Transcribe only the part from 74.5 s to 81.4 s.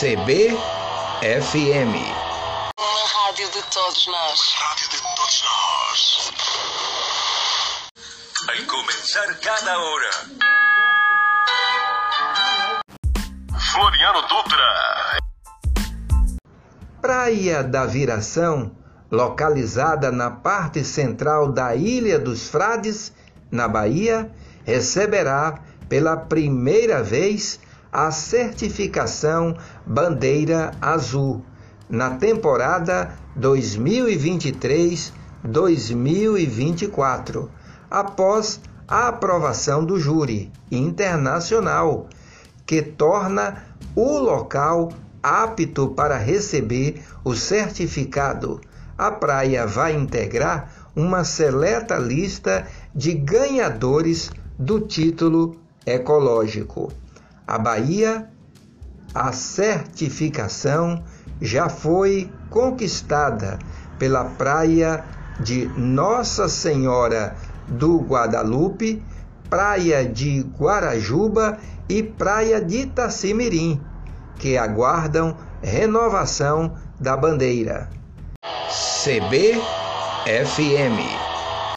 aguardam renovação da bandeira. CBFM